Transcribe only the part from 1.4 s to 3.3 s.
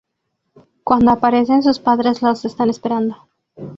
sus padres los están esperando.